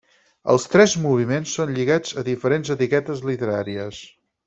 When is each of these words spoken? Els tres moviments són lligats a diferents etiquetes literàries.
Els 0.53 0.63
tres 0.75 0.95
moviments 1.03 1.53
són 1.59 1.75
lligats 1.77 2.17
a 2.23 2.27
diferents 2.33 2.75
etiquetes 2.79 3.25
literàries. 3.33 4.05